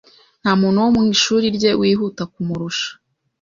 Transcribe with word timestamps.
Nta 0.41 0.51
muntu 0.61 0.77
wo 0.83 0.89
mu 0.95 1.01
ishuri 1.15 1.45
rye 1.57 1.71
wihuta 1.79 2.23
kumurusha. 2.31 2.89